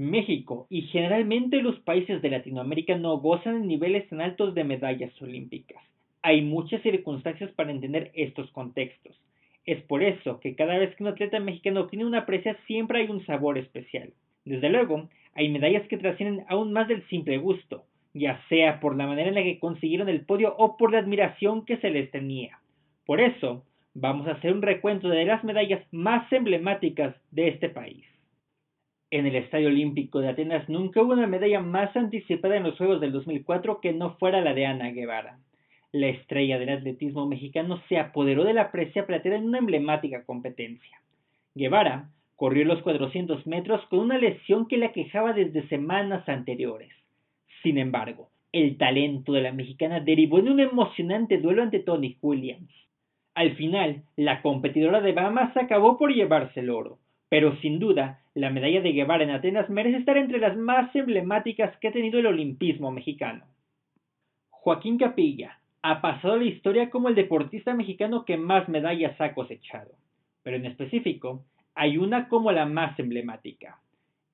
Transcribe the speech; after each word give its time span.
México 0.00 0.66
y 0.70 0.82
generalmente 0.82 1.60
los 1.60 1.78
países 1.80 2.22
de 2.22 2.30
Latinoamérica 2.30 2.96
no 2.96 3.18
gozan 3.18 3.60
de 3.60 3.66
niveles 3.66 4.08
tan 4.08 4.22
altos 4.22 4.54
de 4.54 4.64
medallas 4.64 5.12
olímpicas. 5.20 5.82
Hay 6.22 6.40
muchas 6.40 6.80
circunstancias 6.80 7.50
para 7.52 7.70
entender 7.70 8.10
estos 8.14 8.50
contextos. 8.52 9.14
Es 9.66 9.82
por 9.82 10.02
eso 10.02 10.40
que 10.40 10.54
cada 10.54 10.78
vez 10.78 10.96
que 10.96 11.02
un 11.02 11.10
atleta 11.10 11.38
mexicano 11.38 11.82
obtiene 11.82 12.06
una 12.06 12.24
precia 12.24 12.56
siempre 12.66 13.00
hay 13.00 13.10
un 13.10 13.26
sabor 13.26 13.58
especial. 13.58 14.14
Desde 14.46 14.70
luego, 14.70 15.10
hay 15.34 15.50
medallas 15.50 15.86
que 15.86 15.98
trascienden 15.98 16.46
aún 16.48 16.72
más 16.72 16.88
del 16.88 17.06
simple 17.08 17.36
gusto, 17.36 17.84
ya 18.14 18.40
sea 18.48 18.80
por 18.80 18.96
la 18.96 19.06
manera 19.06 19.28
en 19.28 19.34
la 19.34 19.42
que 19.42 19.58
consiguieron 19.58 20.08
el 20.08 20.24
podio 20.24 20.54
o 20.56 20.78
por 20.78 20.92
la 20.92 21.00
admiración 21.00 21.66
que 21.66 21.76
se 21.76 21.90
les 21.90 22.10
tenía. 22.10 22.58
Por 23.04 23.20
eso, 23.20 23.64
vamos 23.92 24.26
a 24.28 24.32
hacer 24.32 24.54
un 24.54 24.62
recuento 24.62 25.10
de 25.10 25.26
las 25.26 25.44
medallas 25.44 25.82
más 25.92 26.32
emblemáticas 26.32 27.14
de 27.32 27.48
este 27.48 27.68
país. 27.68 28.09
En 29.12 29.26
el 29.26 29.34
Estadio 29.34 29.66
Olímpico 29.66 30.20
de 30.20 30.28
Atenas 30.28 30.68
nunca 30.68 31.02
hubo 31.02 31.14
una 31.14 31.26
medalla 31.26 31.60
más 31.60 31.96
anticipada 31.96 32.56
en 32.56 32.62
los 32.62 32.76
Juegos 32.76 33.00
del 33.00 33.10
2004 33.10 33.80
que 33.80 33.92
no 33.92 34.16
fuera 34.18 34.40
la 34.40 34.54
de 34.54 34.66
Ana 34.66 34.92
Guevara. 34.92 35.40
La 35.90 36.06
estrella 36.06 36.60
del 36.60 36.68
atletismo 36.68 37.26
mexicano 37.26 37.82
se 37.88 37.98
apoderó 37.98 38.44
de 38.44 38.54
la 38.54 38.70
presea 38.70 39.06
plateada 39.06 39.38
en 39.38 39.46
una 39.46 39.58
emblemática 39.58 40.24
competencia. 40.24 41.00
Guevara 41.56 42.10
corrió 42.36 42.64
los 42.64 42.82
400 42.82 43.48
metros 43.48 43.84
con 43.86 43.98
una 43.98 44.16
lesión 44.16 44.68
que 44.68 44.76
la 44.76 44.92
quejaba 44.92 45.32
desde 45.32 45.66
semanas 45.66 46.28
anteriores. 46.28 46.92
Sin 47.64 47.78
embargo, 47.78 48.28
el 48.52 48.78
talento 48.78 49.32
de 49.32 49.42
la 49.42 49.52
mexicana 49.52 49.98
derivó 49.98 50.38
en 50.38 50.50
un 50.50 50.60
emocionante 50.60 51.38
duelo 51.38 51.62
ante 51.62 51.80
Tony 51.80 52.16
Williams. 52.22 52.72
Al 53.34 53.56
final, 53.56 54.04
la 54.14 54.40
competidora 54.40 55.00
de 55.00 55.12
Bahamas 55.12 55.56
acabó 55.56 55.98
por 55.98 56.14
llevarse 56.14 56.60
el 56.60 56.70
oro, 56.70 56.98
pero 57.30 57.56
sin 57.60 57.78
duda, 57.78 58.20
la 58.34 58.50
medalla 58.50 58.82
de 58.82 58.92
Guevara 58.92 59.22
en 59.22 59.30
Atenas 59.30 59.70
merece 59.70 59.98
estar 59.98 60.18
entre 60.18 60.40
las 60.40 60.56
más 60.56 60.94
emblemáticas 60.94 61.74
que 61.78 61.88
ha 61.88 61.92
tenido 61.92 62.18
el 62.18 62.26
olimpismo 62.26 62.90
mexicano. 62.90 63.44
Joaquín 64.50 64.98
Capilla 64.98 65.58
ha 65.80 66.02
pasado 66.02 66.36
la 66.36 66.44
historia 66.44 66.90
como 66.90 67.08
el 67.08 67.14
deportista 67.14 67.72
mexicano 67.72 68.24
que 68.24 68.36
más 68.36 68.68
medallas 68.68 69.18
ha 69.20 69.32
cosechado, 69.32 69.92
pero 70.42 70.56
en 70.56 70.66
específico, 70.66 71.44
hay 71.74 71.98
una 71.98 72.28
como 72.28 72.50
la 72.50 72.66
más 72.66 72.98
emblemática. 72.98 73.80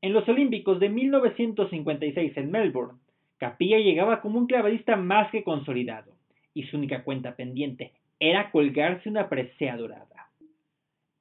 En 0.00 0.14
los 0.14 0.26
Olímpicos 0.28 0.80
de 0.80 0.88
1956 0.88 2.36
en 2.36 2.50
Melbourne, 2.50 2.98
Capilla 3.36 3.78
llegaba 3.78 4.22
como 4.22 4.38
un 4.38 4.46
clavadista 4.46 4.96
más 4.96 5.30
que 5.30 5.44
consolidado, 5.44 6.12
y 6.54 6.62
su 6.64 6.78
única 6.78 7.04
cuenta 7.04 7.36
pendiente 7.36 7.92
era 8.18 8.50
colgarse 8.50 9.10
una 9.10 9.28
presea 9.28 9.76
dorada. 9.76 10.30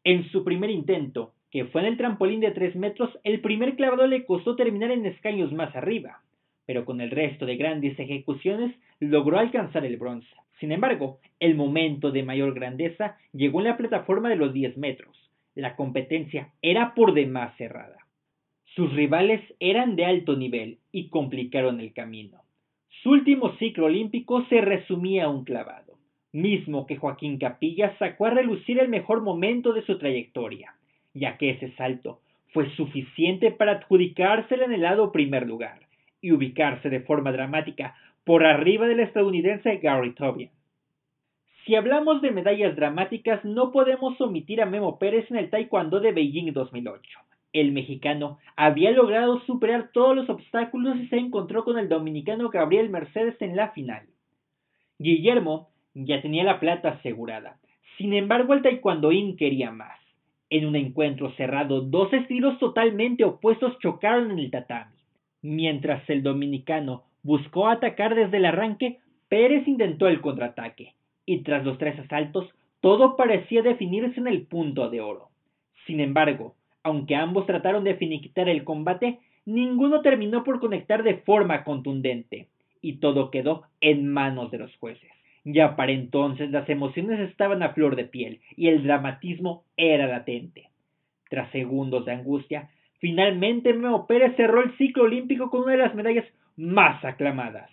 En 0.05 0.29
su 0.29 0.45
primer 0.45 0.69
intento, 0.69 1.33
que 1.55 1.63
fue 1.63 1.79
en 1.79 1.87
el 1.87 1.95
trampolín 1.95 2.41
de 2.41 2.51
tres 2.51 2.75
metros, 2.75 3.17
el 3.23 3.39
primer 3.39 3.77
clavado 3.77 4.07
le 4.07 4.25
costó 4.25 4.57
terminar 4.57 4.91
en 4.91 5.05
escaños 5.05 5.53
más 5.53 5.73
arriba, 5.73 6.21
pero 6.65 6.83
con 6.83 6.99
el 6.99 7.11
resto 7.11 7.45
de 7.45 7.55
grandes 7.55 7.97
ejecuciones 7.97 8.75
logró 8.99 9.39
alcanzar 9.39 9.85
el 9.85 9.95
bronce. 9.95 10.27
Sin 10.59 10.73
embargo, 10.73 11.19
el 11.39 11.55
momento 11.55 12.11
de 12.11 12.23
mayor 12.23 12.53
grandeza 12.55 13.15
llegó 13.31 13.61
en 13.61 13.67
la 13.67 13.77
plataforma 13.77 14.27
de 14.27 14.35
los 14.35 14.51
10 14.51 14.75
metros. 14.75 15.17
La 15.55 15.77
competencia 15.77 16.51
era 16.61 16.93
por 16.93 17.13
demás 17.13 17.55
cerrada. 17.55 17.99
Sus 18.75 18.91
rivales 18.91 19.39
eran 19.61 19.95
de 19.95 20.03
alto 20.03 20.35
nivel 20.35 20.79
y 20.91 21.07
complicaron 21.07 21.79
el 21.79 21.93
camino. 21.93 22.41
Su 23.01 23.11
último 23.11 23.55
ciclo 23.59 23.85
olímpico 23.85 24.45
se 24.49 24.59
resumía 24.59 25.23
a 25.23 25.29
un 25.29 25.45
clavado, 25.45 25.93
mismo 26.33 26.85
que 26.85 26.97
Joaquín 26.97 27.37
Capilla 27.37 27.97
sacó 27.97 28.25
a 28.25 28.31
relucir 28.31 28.77
el 28.77 28.89
mejor 28.89 29.21
momento 29.21 29.71
de 29.71 29.85
su 29.85 29.97
trayectoria, 29.97 30.75
ya 31.15 31.37
que 31.37 31.51
ese 31.51 31.71
salto 31.71 32.19
fue 32.53 32.69
suficiente 32.75 33.49
para 33.49 33.71
adjudicárselo 33.73 34.65
en 34.65 34.73
el 34.73 34.81
lado 34.81 35.11
primer 35.11 35.47
lugar 35.47 35.79
y 36.21 36.31
ubicarse 36.31 36.89
de 36.89 36.99
forma 36.99 37.31
dramática 37.31 37.95
por 38.23 38.45
arriba 38.45 38.87
del 38.87 38.99
estadounidense 38.99 39.77
Gary 39.77 40.13
Tobian. 40.13 40.51
Si 41.65 41.75
hablamos 41.75 42.21
de 42.21 42.31
medallas 42.31 42.75
dramáticas, 42.75 43.43
no 43.43 43.71
podemos 43.71 44.21
omitir 44.21 44.61
a 44.61 44.67
Memo 44.67 44.99
Pérez 44.99 45.29
en 45.31 45.37
el 45.37 45.49
Taekwondo 45.49 45.99
de 45.99 46.11
Beijing 46.11 46.53
2008. 46.53 47.19
El 47.53 47.71
mexicano 47.71 48.37
había 48.55 48.91
logrado 48.91 49.39
superar 49.41 49.89
todos 49.91 50.15
los 50.15 50.29
obstáculos 50.29 50.97
y 50.97 51.07
se 51.07 51.17
encontró 51.17 51.63
con 51.63 51.79
el 51.79 51.89
dominicano 51.89 52.49
Gabriel 52.49 52.89
Mercedes 52.89 53.35
en 53.41 53.55
la 53.55 53.69
final. 53.69 54.05
Guillermo 54.99 55.69
ya 55.93 56.21
tenía 56.21 56.43
la 56.43 56.59
plata 56.59 56.89
asegurada. 56.89 57.57
Sin 57.97 58.13
embargo, 58.13 58.53
el 58.53 58.61
taekwondoín 58.61 59.37
quería 59.37 59.71
más. 59.71 60.04
En 60.49 60.65
un 60.65 60.75
encuentro 60.75 61.31
cerrado, 61.31 61.81
dos 61.81 62.13
estilos 62.13 62.59
totalmente 62.59 63.23
opuestos 63.23 63.77
chocaron 63.79 64.31
en 64.31 64.39
el 64.39 64.51
tatami. 64.51 64.95
Mientras 65.41 66.07
el 66.09 66.21
dominicano 66.21 67.03
buscó 67.23 67.67
atacar 67.67 68.13
desde 68.15 68.37
el 68.37 68.45
arranque, 68.45 68.99
Pérez 69.27 69.67
intentó 69.67 70.07
el 70.07 70.21
contraataque, 70.21 70.93
y 71.25 71.41
tras 71.41 71.65
los 71.65 71.77
tres 71.79 71.99
asaltos, 71.99 72.47
todo 72.79 73.15
parecía 73.15 73.63
definirse 73.63 74.19
en 74.19 74.27
el 74.27 74.43
punto 74.43 74.89
de 74.89 75.01
oro. 75.01 75.29
Sin 75.87 75.99
embargo, 75.99 76.55
aunque 76.83 77.15
ambos 77.15 77.47
trataron 77.47 77.83
de 77.83 77.95
finiquitar 77.95 78.47
el 78.47 78.63
combate, 78.63 79.19
ninguno 79.45 80.01
terminó 80.01 80.43
por 80.43 80.59
conectar 80.59 81.01
de 81.01 81.15
forma 81.17 81.63
contundente, 81.63 82.47
y 82.81 82.97
todo 82.97 83.31
quedó 83.31 83.63
en 83.81 84.07
manos 84.07 84.51
de 84.51 84.59
los 84.59 84.75
jueces. 84.77 85.14
Ya 85.45 85.77
para 85.77 85.93
entonces 85.93 86.51
las 86.51 86.67
emociones 86.69 87.21
estaban 87.21 87.63
a 87.63 87.69
flor 87.69 87.95
de 87.95 88.03
piel 88.03 88.41
y 88.57 88.67
el 88.67 88.83
dramatismo 88.83 89.63
era 89.77 90.07
latente. 90.07 90.69
Tras 91.29 91.49
segundos 91.51 92.05
de 92.05 92.11
angustia, 92.11 92.69
Finalmente, 92.99 93.71
Memo 93.73 94.07
Pérez 94.07 94.35
cerró 94.35 94.63
el 94.63 94.75
ciclo 94.77 95.03
olímpico 95.03 95.51
con 95.51 95.61
una 95.61 95.73
de 95.73 95.77
las 95.77 95.93
medallas 95.93 96.25
más 96.57 97.05
aclamadas. 97.05 97.69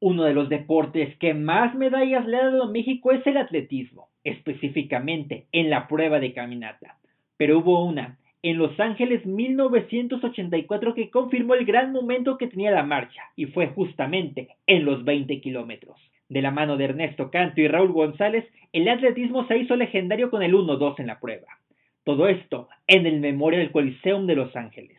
Uno 0.00 0.24
de 0.24 0.34
los 0.34 0.48
deportes 0.48 1.16
que 1.18 1.34
más 1.34 1.74
medallas 1.76 2.26
le 2.26 2.38
ha 2.38 2.46
dado 2.46 2.64
a 2.64 2.70
México 2.70 3.12
es 3.12 3.24
el 3.28 3.36
atletismo, 3.36 4.08
específicamente 4.24 5.46
en 5.52 5.70
la 5.70 5.86
prueba 5.86 6.18
de 6.18 6.32
caminata. 6.32 6.96
Pero 7.36 7.58
hubo 7.58 7.84
una 7.84 8.18
en 8.42 8.58
Los 8.58 8.80
Ángeles 8.80 9.24
1984 9.24 10.94
que 10.94 11.10
confirmó 11.10 11.54
el 11.54 11.64
gran 11.66 11.92
momento 11.92 12.36
que 12.36 12.48
tenía 12.48 12.72
la 12.72 12.82
marcha, 12.82 13.22
y 13.36 13.44
fue 13.46 13.68
justamente 13.68 14.56
en 14.66 14.84
los 14.84 15.04
20 15.04 15.40
kilómetros. 15.42 16.09
De 16.30 16.42
la 16.42 16.52
mano 16.52 16.76
de 16.76 16.84
Ernesto 16.84 17.28
Canto 17.32 17.60
y 17.60 17.66
Raúl 17.66 17.92
González, 17.92 18.46
el 18.72 18.88
atletismo 18.88 19.48
se 19.48 19.58
hizo 19.58 19.74
legendario 19.74 20.30
con 20.30 20.44
el 20.44 20.54
1-2 20.54 21.00
en 21.00 21.08
la 21.08 21.18
prueba. 21.18 21.58
Todo 22.04 22.28
esto 22.28 22.68
en 22.86 23.04
el 23.04 23.18
Memorial 23.18 23.72
Coliseum 23.72 24.28
de 24.28 24.36
Los 24.36 24.54
Ángeles. 24.54 24.96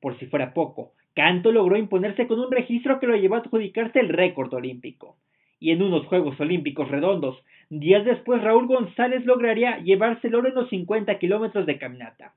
Por 0.00 0.16
si 0.20 0.26
fuera 0.26 0.54
poco, 0.54 0.92
Canto 1.14 1.50
logró 1.50 1.76
imponerse 1.76 2.28
con 2.28 2.38
un 2.38 2.52
registro 2.52 3.00
que 3.00 3.08
lo 3.08 3.16
llevó 3.16 3.34
a 3.34 3.38
adjudicarse 3.38 3.98
el 3.98 4.08
récord 4.08 4.54
olímpico. 4.54 5.16
Y 5.58 5.72
en 5.72 5.82
unos 5.82 6.06
Juegos 6.06 6.38
Olímpicos 6.38 6.88
redondos, 6.88 7.36
días 7.70 8.04
después 8.04 8.40
Raúl 8.40 8.68
González 8.68 9.26
lograría 9.26 9.78
llevarse 9.78 10.28
el 10.28 10.36
oro 10.36 10.48
en 10.48 10.54
los 10.54 10.68
50 10.68 11.18
kilómetros 11.18 11.66
de 11.66 11.76
caminata, 11.76 12.34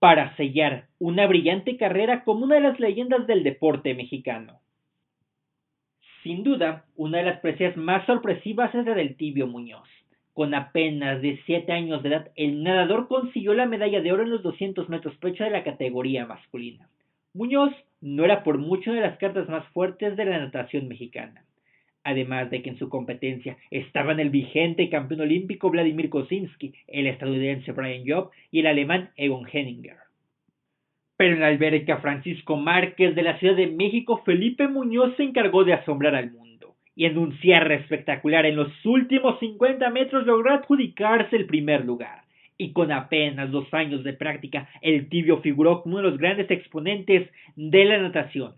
para 0.00 0.34
sellar 0.34 0.88
una 0.98 1.28
brillante 1.28 1.76
carrera 1.76 2.24
como 2.24 2.44
una 2.44 2.56
de 2.56 2.62
las 2.62 2.80
leyendas 2.80 3.28
del 3.28 3.44
deporte 3.44 3.94
mexicano. 3.94 4.58
Sin 6.24 6.42
duda, 6.42 6.86
una 6.96 7.18
de 7.18 7.24
las 7.24 7.40
preseas 7.40 7.76
más 7.76 8.06
sorpresivas 8.06 8.74
es 8.74 8.86
la 8.86 8.94
del 8.94 9.14
Tibio 9.14 9.46
Muñoz. 9.46 9.86
Con 10.32 10.54
apenas 10.54 11.20
de 11.20 11.38
7 11.44 11.70
años 11.70 12.02
de 12.02 12.08
edad, 12.08 12.30
el 12.34 12.62
nadador 12.62 13.08
consiguió 13.08 13.52
la 13.52 13.66
medalla 13.66 14.00
de 14.00 14.10
oro 14.10 14.22
en 14.22 14.30
los 14.30 14.42
200 14.42 14.88
metros 14.88 15.14
pecho 15.18 15.44
de 15.44 15.50
la 15.50 15.62
categoría 15.62 16.24
masculina. 16.24 16.88
Muñoz 17.34 17.74
no 18.00 18.24
era 18.24 18.42
por 18.42 18.56
mucho 18.56 18.94
de 18.94 19.02
las 19.02 19.18
cartas 19.18 19.50
más 19.50 19.66
fuertes 19.74 20.16
de 20.16 20.24
la 20.24 20.38
natación 20.38 20.88
mexicana. 20.88 21.44
Además 22.04 22.50
de 22.50 22.62
que 22.62 22.70
en 22.70 22.78
su 22.78 22.88
competencia 22.88 23.58
estaban 23.70 24.18
el 24.18 24.30
vigente 24.30 24.88
campeón 24.88 25.20
olímpico 25.20 25.68
Vladimir 25.68 26.08
Kosinski, 26.08 26.72
el 26.86 27.06
estadounidense 27.06 27.72
Brian 27.72 28.04
Job 28.06 28.30
y 28.50 28.60
el 28.60 28.66
alemán 28.68 29.10
Egon 29.16 29.46
Henninger. 29.52 30.03
Pero 31.16 31.34
en 31.34 31.40
la 31.40 31.48
alberca 31.48 31.98
Francisco 31.98 32.56
Márquez 32.56 33.14
de 33.14 33.22
la 33.22 33.38
Ciudad 33.38 33.56
de 33.56 33.68
México, 33.68 34.22
Felipe 34.24 34.68
Muñoz 34.68 35.16
se 35.16 35.22
encargó 35.22 35.64
de 35.64 35.74
asombrar 35.74 36.14
al 36.14 36.32
mundo 36.32 36.44
y 36.96 37.06
en 37.06 37.18
un 37.18 37.36
cierre 37.38 37.76
espectacular 37.76 38.46
en 38.46 38.56
los 38.56 38.68
últimos 38.84 39.38
50 39.40 39.90
metros 39.90 40.26
logró 40.26 40.52
adjudicarse 40.52 41.36
el 41.36 41.46
primer 41.46 41.84
lugar. 41.84 42.22
Y 42.56 42.72
con 42.72 42.92
apenas 42.92 43.50
dos 43.50 43.72
años 43.74 44.04
de 44.04 44.12
práctica, 44.12 44.68
el 44.80 45.08
tibio 45.08 45.40
figuró 45.40 45.82
como 45.82 45.96
uno 45.96 46.04
de 46.04 46.10
los 46.10 46.20
grandes 46.20 46.50
exponentes 46.50 47.28
de 47.56 47.84
la 47.84 47.98
natación. 47.98 48.54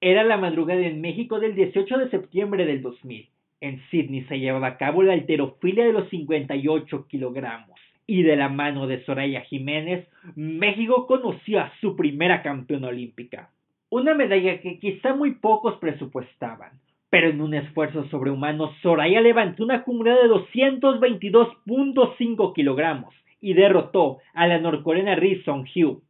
Era 0.00 0.24
la 0.24 0.36
madrugada 0.36 0.82
en 0.82 1.00
México 1.00 1.40
del 1.40 1.54
18 1.54 1.98
de 1.98 2.10
septiembre 2.10 2.66
del 2.66 2.82
2000. 2.82 3.30
En 3.62 3.80
Sydney 3.90 4.24
se 4.24 4.38
llevaba 4.38 4.66
a 4.66 4.76
cabo 4.76 5.02
la 5.02 5.14
alterofilia 5.14 5.86
de 5.86 5.94
los 5.94 6.10
58 6.10 7.06
kilogramos. 7.08 7.80
Y 8.06 8.22
de 8.22 8.36
la 8.36 8.48
mano 8.48 8.86
de 8.86 9.04
Soraya 9.04 9.42
Jiménez, 9.42 10.08
México 10.36 11.06
conoció 11.06 11.60
a 11.60 11.72
su 11.80 11.96
primera 11.96 12.42
campeona 12.42 12.88
olímpica. 12.88 13.50
Una 13.90 14.14
medalla 14.14 14.60
que 14.60 14.78
quizá 14.78 15.14
muy 15.14 15.36
pocos 15.36 15.76
presupuestaban, 15.76 16.80
pero 17.10 17.28
en 17.28 17.40
un 17.40 17.54
esfuerzo 17.54 18.08
sobrehumano 18.08 18.72
Soraya 18.82 19.20
levantó 19.20 19.62
una 19.64 19.76
acumulada 19.76 20.22
de 20.22 20.28
222.5 20.28 22.52
kilogramos 22.52 23.14
y 23.40 23.54
derrotó 23.54 24.18
a 24.34 24.46
la 24.46 24.58
norcoreana 24.58 25.14
Ri 25.14 25.42
Song 25.44 25.64
Hyo. 25.72 26.02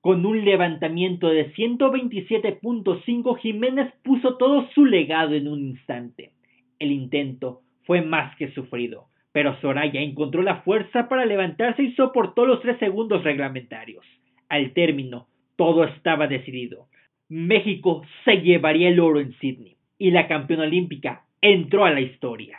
Con 0.00 0.24
un 0.24 0.44
levantamiento 0.44 1.28
de 1.28 1.52
127.5 1.54 3.38
Jiménez 3.38 3.92
puso 4.02 4.36
todo 4.36 4.68
su 4.74 4.84
legado 4.84 5.34
en 5.34 5.48
un 5.48 5.60
instante. 5.60 6.32
El 6.78 6.92
intento 6.92 7.62
fue 7.84 8.00
más 8.00 8.34
que 8.36 8.52
sufrido, 8.52 9.07
pero 9.32 9.58
Soraya 9.60 10.00
encontró 10.00 10.42
la 10.42 10.62
fuerza 10.62 11.08
para 11.08 11.26
levantarse 11.26 11.82
y 11.82 11.92
soportó 11.92 12.46
los 12.46 12.60
tres 12.60 12.78
segundos 12.78 13.24
reglamentarios. 13.24 14.04
Al 14.48 14.72
término, 14.72 15.28
todo 15.56 15.84
estaba 15.84 16.26
decidido. 16.26 16.86
México 17.28 18.02
se 18.24 18.40
llevaría 18.40 18.88
el 18.88 19.00
oro 19.00 19.20
en 19.20 19.32
Sydney 19.34 19.76
y 19.98 20.10
la 20.10 20.28
campeona 20.28 20.64
olímpica 20.64 21.24
entró 21.40 21.84
a 21.84 21.90
la 21.90 22.00
historia. 22.00 22.58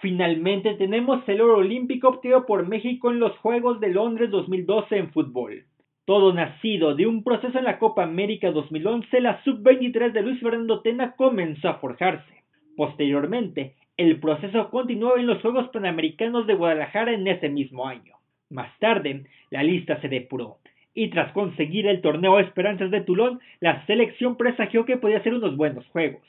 Finalmente 0.00 0.74
tenemos 0.74 1.28
el 1.28 1.40
oro 1.40 1.58
olímpico 1.58 2.08
obtenido 2.08 2.46
por 2.46 2.66
México 2.66 3.10
en 3.10 3.18
los 3.18 3.36
Juegos 3.38 3.80
de 3.80 3.88
Londres 3.88 4.30
2012 4.30 4.96
en 4.96 5.12
fútbol. 5.12 5.64
Todo 6.04 6.32
nacido 6.32 6.94
de 6.94 7.06
un 7.06 7.24
proceso 7.24 7.58
en 7.58 7.64
la 7.64 7.78
Copa 7.78 8.04
América 8.04 8.50
2011, 8.50 9.20
la 9.20 9.42
sub-23 9.42 10.12
de 10.12 10.22
Luis 10.22 10.40
Fernando 10.40 10.80
Tena 10.80 11.14
comenzó 11.16 11.68
a 11.68 11.74
forjarse. 11.74 12.44
Posteriormente, 12.76 13.74
el 13.98 14.20
proceso 14.20 14.70
continuó 14.70 15.18
en 15.18 15.26
los 15.26 15.42
Juegos 15.42 15.68
Panamericanos 15.70 16.46
de 16.46 16.54
Guadalajara 16.54 17.12
en 17.12 17.26
ese 17.26 17.48
mismo 17.48 17.88
año. 17.88 18.14
Más 18.48 18.70
tarde, 18.78 19.24
la 19.50 19.64
lista 19.64 20.00
se 20.00 20.08
depuró, 20.08 20.58
y 20.94 21.08
tras 21.10 21.32
conseguir 21.32 21.88
el 21.88 22.00
torneo 22.00 22.38
Esperanzas 22.38 22.92
de 22.92 23.00
Toulon, 23.00 23.40
la 23.58 23.84
selección 23.86 24.36
presagió 24.36 24.84
que 24.84 24.98
podía 24.98 25.22
ser 25.24 25.34
unos 25.34 25.56
buenos 25.56 25.84
juegos. 25.88 26.22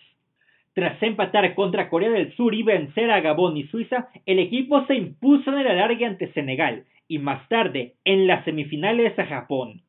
Tras 0.73 1.01
empatar 1.03 1.53
contra 1.53 1.89
Corea 1.89 2.09
del 2.09 2.35
Sur 2.35 2.55
y 2.55 2.63
vencer 2.63 3.11
a 3.11 3.21
Gabón 3.21 3.55
y 3.55 3.67
Suiza, 3.67 4.09
el 4.25 4.39
equipo 4.39 4.85
se 4.87 4.95
impuso 4.95 5.51
en 5.51 5.59
el 5.59 5.67
alargue 5.67 6.05
ante 6.05 6.33
Senegal, 6.33 6.85
y 7.07 7.19
más 7.19 7.47
tarde 7.49 7.93
en 8.03 8.25
las 8.25 8.45
semifinales 8.45 9.17
a 9.19 9.27
Japón. 9.27 9.81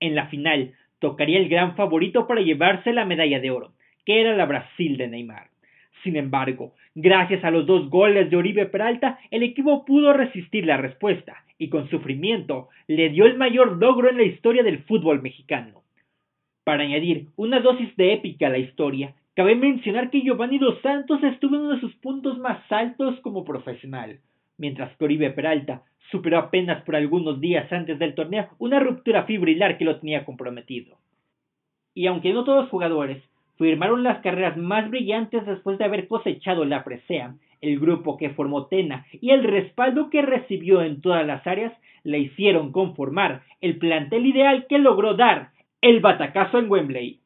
En 0.00 0.16
la 0.16 0.26
final 0.26 0.72
tocaría 0.98 1.38
el 1.38 1.48
gran 1.48 1.76
favorito 1.76 2.26
para 2.26 2.40
llevarse 2.40 2.92
la 2.92 3.04
medalla 3.04 3.38
de 3.38 3.52
oro, 3.52 3.72
que 4.04 4.20
era 4.20 4.34
la 4.36 4.46
Brasil 4.46 4.96
de 4.96 5.06
Neymar. 5.06 5.53
Sin 6.02 6.16
embargo, 6.16 6.74
gracias 6.94 7.44
a 7.44 7.50
los 7.50 7.66
dos 7.66 7.88
goles 7.88 8.30
de 8.30 8.36
Oribe 8.36 8.66
Peralta, 8.66 9.18
el 9.30 9.42
equipo 9.42 9.84
pudo 9.84 10.12
resistir 10.12 10.66
la 10.66 10.76
respuesta 10.76 11.44
y 11.58 11.68
con 11.68 11.88
sufrimiento 11.88 12.68
le 12.88 13.08
dio 13.10 13.26
el 13.26 13.36
mayor 13.36 13.78
logro 13.78 14.10
en 14.10 14.16
la 14.16 14.24
historia 14.24 14.62
del 14.62 14.82
fútbol 14.84 15.22
mexicano. 15.22 15.82
Para 16.64 16.82
añadir 16.82 17.28
una 17.36 17.60
dosis 17.60 17.94
de 17.96 18.14
épica 18.14 18.46
a 18.46 18.50
la 18.50 18.58
historia, 18.58 19.14
cabe 19.34 19.54
mencionar 19.54 20.10
que 20.10 20.22
Giovanni 20.22 20.58
Dos 20.58 20.80
Santos 20.82 21.22
estuvo 21.22 21.56
en 21.56 21.62
uno 21.62 21.74
de 21.74 21.80
sus 21.80 21.94
puntos 21.96 22.38
más 22.38 22.60
altos 22.70 23.20
como 23.20 23.44
profesional, 23.44 24.18
mientras 24.58 24.96
que 24.96 25.04
Oribe 25.04 25.30
Peralta 25.30 25.82
superó 26.10 26.38
apenas 26.38 26.82
por 26.84 26.96
algunos 26.96 27.40
días 27.40 27.70
antes 27.72 27.98
del 27.98 28.14
torneo 28.14 28.48
una 28.58 28.80
ruptura 28.80 29.24
fibrilar 29.24 29.78
que 29.78 29.84
lo 29.84 29.98
tenía 30.00 30.24
comprometido. 30.24 30.96
Y 31.94 32.06
aunque 32.06 32.32
no 32.32 32.44
todos 32.44 32.62
los 32.62 32.70
jugadores 32.70 33.22
firmaron 33.56 34.02
las 34.02 34.20
carreras 34.20 34.56
más 34.56 34.90
brillantes 34.90 35.44
después 35.46 35.78
de 35.78 35.84
haber 35.84 36.08
cosechado 36.08 36.64
la 36.64 36.84
presea, 36.84 37.34
el 37.60 37.78
grupo 37.78 38.16
que 38.16 38.30
formó 38.30 38.66
Tena 38.66 39.06
y 39.12 39.30
el 39.30 39.44
respaldo 39.44 40.10
que 40.10 40.22
recibió 40.22 40.82
en 40.82 41.00
todas 41.00 41.26
las 41.26 41.46
áreas 41.46 41.72
le 42.02 42.18
hicieron 42.18 42.72
conformar 42.72 43.42
el 43.60 43.78
plantel 43.78 44.26
ideal 44.26 44.66
que 44.68 44.78
logró 44.78 45.14
dar 45.14 45.50
el 45.80 46.00
batacazo 46.00 46.58
en 46.58 46.70
Wembley. 46.70 47.20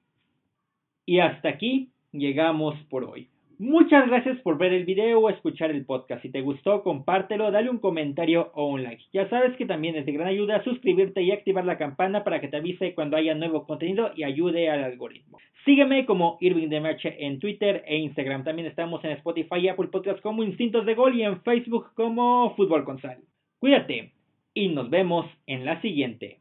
Y 1.06 1.20
hasta 1.20 1.48
aquí 1.48 1.90
llegamos 2.12 2.76
por 2.90 3.04
hoy. 3.04 3.28
Muchas 3.60 4.06
gracias 4.06 4.38
por 4.42 4.56
ver 4.56 4.72
el 4.72 4.84
video 4.84 5.18
o 5.18 5.28
escuchar 5.30 5.72
el 5.72 5.84
podcast. 5.84 6.22
Si 6.22 6.30
te 6.30 6.42
gustó, 6.42 6.84
compártelo, 6.84 7.50
dale 7.50 7.68
un 7.68 7.78
comentario 7.78 8.52
o 8.54 8.68
un 8.68 8.84
like. 8.84 9.02
Ya 9.12 9.28
sabes 9.28 9.56
que 9.56 9.66
también 9.66 9.96
es 9.96 10.06
de 10.06 10.12
gran 10.12 10.28
ayuda 10.28 10.62
suscribirte 10.62 11.22
y 11.22 11.32
activar 11.32 11.64
la 11.64 11.76
campana 11.76 12.22
para 12.22 12.40
que 12.40 12.46
te 12.46 12.58
avise 12.58 12.94
cuando 12.94 13.16
haya 13.16 13.34
nuevo 13.34 13.66
contenido 13.66 14.12
y 14.14 14.22
ayude 14.22 14.70
al 14.70 14.84
algoritmo. 14.84 15.38
Sígueme 15.68 16.06
como 16.06 16.38
Irving 16.40 16.70
de 16.70 16.80
Merche 16.80 17.26
en 17.26 17.38
Twitter 17.40 17.84
e 17.86 17.98
Instagram. 17.98 18.42
También 18.42 18.66
estamos 18.66 19.04
en 19.04 19.10
Spotify 19.10 19.56
y 19.58 19.68
Apple 19.68 19.88
Podcasts 19.88 20.22
como 20.22 20.42
Instintos 20.42 20.86
de 20.86 20.94
Gol 20.94 21.14
y 21.14 21.24
en 21.24 21.42
Facebook 21.42 21.92
como 21.92 22.54
Fútbol 22.56 22.84
con 22.84 22.98
Sal. 23.02 23.18
Cuídate 23.58 24.14
y 24.54 24.68
nos 24.68 24.88
vemos 24.88 25.26
en 25.46 25.66
la 25.66 25.78
siguiente. 25.82 26.40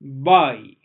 Bye. 0.00 0.79